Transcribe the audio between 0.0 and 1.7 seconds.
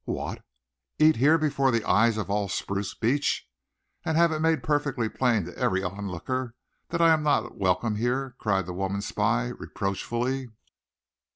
"What? Eat here before